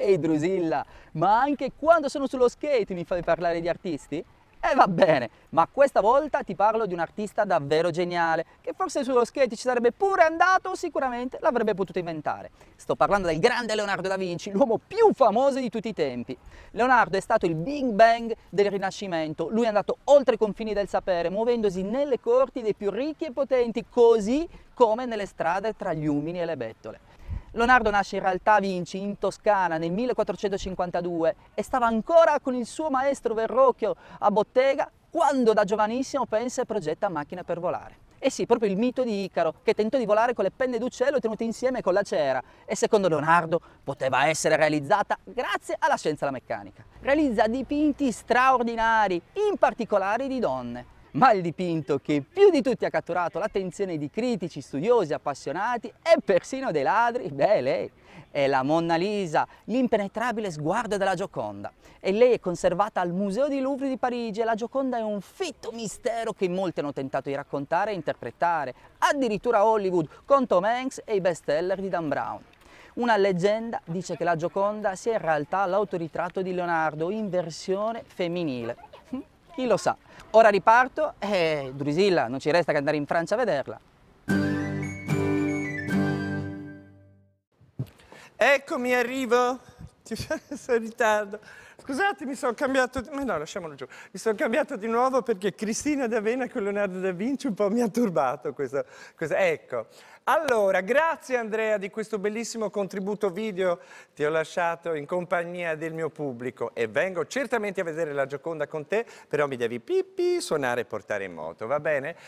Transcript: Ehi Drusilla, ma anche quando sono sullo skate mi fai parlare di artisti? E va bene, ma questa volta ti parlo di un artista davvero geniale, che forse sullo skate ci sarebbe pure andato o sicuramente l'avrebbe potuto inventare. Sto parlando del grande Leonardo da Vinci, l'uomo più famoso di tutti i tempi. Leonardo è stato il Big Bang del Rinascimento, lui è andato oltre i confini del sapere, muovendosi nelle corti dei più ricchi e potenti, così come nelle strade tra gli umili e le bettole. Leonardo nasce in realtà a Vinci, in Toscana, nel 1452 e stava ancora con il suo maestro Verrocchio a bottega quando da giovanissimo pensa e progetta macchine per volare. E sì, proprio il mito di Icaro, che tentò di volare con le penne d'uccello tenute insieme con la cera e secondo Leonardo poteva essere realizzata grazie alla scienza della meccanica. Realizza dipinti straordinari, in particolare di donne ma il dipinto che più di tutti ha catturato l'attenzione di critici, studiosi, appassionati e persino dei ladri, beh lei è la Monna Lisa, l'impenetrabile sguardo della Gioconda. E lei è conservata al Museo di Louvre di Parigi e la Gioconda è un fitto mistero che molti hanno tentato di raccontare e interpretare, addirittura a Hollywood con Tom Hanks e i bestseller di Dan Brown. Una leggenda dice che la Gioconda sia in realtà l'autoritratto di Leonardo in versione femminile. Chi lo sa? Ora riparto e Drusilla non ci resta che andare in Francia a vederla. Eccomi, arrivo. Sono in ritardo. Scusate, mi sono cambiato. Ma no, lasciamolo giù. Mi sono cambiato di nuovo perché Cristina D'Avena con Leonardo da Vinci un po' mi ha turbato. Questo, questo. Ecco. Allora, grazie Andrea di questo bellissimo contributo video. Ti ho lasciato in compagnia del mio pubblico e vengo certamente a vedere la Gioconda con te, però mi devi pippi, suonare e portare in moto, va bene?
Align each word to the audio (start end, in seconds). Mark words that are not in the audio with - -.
Ehi 0.00 0.18
Drusilla, 0.18 0.84
ma 1.12 1.40
anche 1.40 1.72
quando 1.78 2.08
sono 2.08 2.26
sullo 2.26 2.48
skate 2.48 2.94
mi 2.94 3.04
fai 3.04 3.22
parlare 3.22 3.60
di 3.60 3.68
artisti? 3.68 4.24
E 4.66 4.74
va 4.74 4.88
bene, 4.88 5.28
ma 5.50 5.68
questa 5.70 6.00
volta 6.00 6.42
ti 6.42 6.54
parlo 6.54 6.86
di 6.86 6.94
un 6.94 6.98
artista 6.98 7.44
davvero 7.44 7.90
geniale, 7.90 8.46
che 8.62 8.72
forse 8.74 9.04
sullo 9.04 9.22
skate 9.26 9.56
ci 9.56 9.60
sarebbe 9.60 9.92
pure 9.92 10.22
andato 10.22 10.70
o 10.70 10.74
sicuramente 10.74 11.36
l'avrebbe 11.42 11.74
potuto 11.74 11.98
inventare. 11.98 12.50
Sto 12.74 12.96
parlando 12.96 13.28
del 13.28 13.38
grande 13.38 13.74
Leonardo 13.74 14.08
da 14.08 14.16
Vinci, 14.16 14.50
l'uomo 14.52 14.78
più 14.78 15.12
famoso 15.12 15.58
di 15.58 15.68
tutti 15.68 15.88
i 15.88 15.92
tempi. 15.92 16.34
Leonardo 16.70 17.18
è 17.18 17.20
stato 17.20 17.44
il 17.44 17.56
Big 17.56 17.84
Bang 17.90 18.34
del 18.48 18.70
Rinascimento, 18.70 19.48
lui 19.50 19.64
è 19.64 19.68
andato 19.68 19.98
oltre 20.04 20.36
i 20.36 20.38
confini 20.38 20.72
del 20.72 20.88
sapere, 20.88 21.28
muovendosi 21.28 21.82
nelle 21.82 22.18
corti 22.18 22.62
dei 22.62 22.74
più 22.74 22.90
ricchi 22.90 23.26
e 23.26 23.32
potenti, 23.32 23.84
così 23.86 24.48
come 24.72 25.04
nelle 25.04 25.26
strade 25.26 25.76
tra 25.76 25.92
gli 25.92 26.06
umili 26.06 26.40
e 26.40 26.46
le 26.46 26.56
bettole. 26.56 27.00
Leonardo 27.54 27.88
nasce 27.90 28.16
in 28.16 28.22
realtà 28.22 28.54
a 28.54 28.60
Vinci, 28.60 29.00
in 29.00 29.16
Toscana, 29.16 29.78
nel 29.78 29.92
1452 29.92 31.36
e 31.54 31.62
stava 31.62 31.86
ancora 31.86 32.40
con 32.40 32.54
il 32.56 32.66
suo 32.66 32.90
maestro 32.90 33.32
Verrocchio 33.32 33.94
a 34.18 34.30
bottega 34.32 34.90
quando 35.08 35.52
da 35.52 35.62
giovanissimo 35.62 36.26
pensa 36.26 36.62
e 36.62 36.66
progetta 36.66 37.08
macchine 37.08 37.44
per 37.44 37.60
volare. 37.60 37.98
E 38.18 38.28
sì, 38.28 38.44
proprio 38.44 38.68
il 38.68 38.76
mito 38.76 39.04
di 39.04 39.22
Icaro, 39.22 39.54
che 39.62 39.72
tentò 39.72 39.98
di 39.98 40.04
volare 40.04 40.34
con 40.34 40.42
le 40.42 40.50
penne 40.50 40.78
d'uccello 40.78 41.20
tenute 41.20 41.44
insieme 41.44 41.80
con 41.80 41.92
la 41.92 42.02
cera 42.02 42.42
e 42.64 42.74
secondo 42.74 43.06
Leonardo 43.06 43.60
poteva 43.84 44.26
essere 44.26 44.56
realizzata 44.56 45.16
grazie 45.22 45.76
alla 45.78 45.96
scienza 45.96 46.24
della 46.24 46.36
meccanica. 46.36 46.84
Realizza 47.02 47.46
dipinti 47.46 48.10
straordinari, 48.10 49.22
in 49.48 49.58
particolare 49.58 50.26
di 50.26 50.40
donne 50.40 50.86
ma 51.14 51.32
il 51.32 51.42
dipinto 51.42 51.98
che 51.98 52.22
più 52.22 52.50
di 52.50 52.62
tutti 52.62 52.84
ha 52.84 52.90
catturato 52.90 53.38
l'attenzione 53.38 53.98
di 53.98 54.10
critici, 54.10 54.60
studiosi, 54.60 55.12
appassionati 55.12 55.88
e 55.88 56.16
persino 56.24 56.70
dei 56.70 56.82
ladri, 56.82 57.28
beh 57.28 57.60
lei 57.60 57.90
è 58.30 58.48
la 58.48 58.64
Monna 58.64 58.96
Lisa, 58.96 59.46
l'impenetrabile 59.64 60.50
sguardo 60.50 60.96
della 60.96 61.14
Gioconda. 61.14 61.70
E 62.00 62.10
lei 62.10 62.32
è 62.32 62.40
conservata 62.40 63.00
al 63.00 63.12
Museo 63.12 63.46
di 63.46 63.60
Louvre 63.60 63.88
di 63.88 63.96
Parigi 63.96 64.40
e 64.40 64.44
la 64.44 64.56
Gioconda 64.56 64.98
è 64.98 65.02
un 65.02 65.20
fitto 65.20 65.70
mistero 65.72 66.32
che 66.32 66.48
molti 66.48 66.80
hanno 66.80 66.92
tentato 66.92 67.28
di 67.28 67.36
raccontare 67.36 67.92
e 67.92 67.94
interpretare, 67.94 68.74
addirittura 68.98 69.58
a 69.58 69.66
Hollywood 69.66 70.08
con 70.24 70.48
Tom 70.48 70.64
Hanks 70.64 71.02
e 71.04 71.14
i 71.14 71.20
bestseller 71.20 71.80
di 71.80 71.88
Dan 71.88 72.08
Brown. 72.08 72.42
Una 72.94 73.16
leggenda 73.16 73.80
dice 73.84 74.16
che 74.16 74.24
la 74.24 74.34
Gioconda 74.34 74.96
sia 74.96 75.12
in 75.12 75.20
realtà 75.20 75.64
l'autoritratto 75.66 76.42
di 76.42 76.52
Leonardo 76.52 77.10
in 77.10 77.28
versione 77.30 78.02
femminile. 78.04 78.76
Chi 79.54 79.66
lo 79.66 79.76
sa? 79.76 79.96
Ora 80.36 80.48
riparto 80.48 81.14
e 81.20 81.70
Drusilla 81.72 82.26
non 82.26 82.40
ci 82.40 82.50
resta 82.50 82.72
che 82.72 82.78
andare 82.78 82.96
in 82.96 83.06
Francia 83.06 83.36
a 83.36 83.38
vederla. 83.38 83.78
Eccomi, 88.36 88.94
arrivo. 88.94 89.60
Sono 90.04 90.76
in 90.76 90.82
ritardo. 90.82 91.40
Scusate, 91.80 92.26
mi 92.26 92.34
sono 92.34 92.52
cambiato. 92.52 93.02
Ma 93.12 93.24
no, 93.24 93.38
lasciamolo 93.38 93.74
giù. 93.74 93.86
Mi 94.10 94.18
sono 94.18 94.34
cambiato 94.34 94.76
di 94.76 94.86
nuovo 94.86 95.22
perché 95.22 95.54
Cristina 95.54 96.06
D'Avena 96.06 96.46
con 96.48 96.62
Leonardo 96.62 97.00
da 97.00 97.10
Vinci 97.12 97.46
un 97.46 97.54
po' 97.54 97.70
mi 97.70 97.80
ha 97.80 97.88
turbato. 97.88 98.52
Questo, 98.52 98.84
questo. 99.16 99.34
Ecco. 99.34 99.86
Allora, 100.26 100.80
grazie 100.80 101.36
Andrea 101.36 101.76
di 101.76 101.90
questo 101.90 102.18
bellissimo 102.18 102.70
contributo 102.70 103.28
video. 103.28 103.78
Ti 104.14 104.24
ho 104.24 104.30
lasciato 104.30 104.94
in 104.94 105.04
compagnia 105.04 105.74
del 105.74 105.92
mio 105.92 106.08
pubblico 106.08 106.74
e 106.74 106.86
vengo 106.86 107.26
certamente 107.26 107.82
a 107.82 107.84
vedere 107.84 108.14
la 108.14 108.24
Gioconda 108.24 108.66
con 108.66 108.86
te, 108.86 109.04
però 109.28 109.46
mi 109.46 109.56
devi 109.56 109.80
pippi, 109.80 110.40
suonare 110.40 110.82
e 110.82 110.84
portare 110.86 111.24
in 111.24 111.34
moto, 111.34 111.66
va 111.66 111.78
bene? 111.78 112.16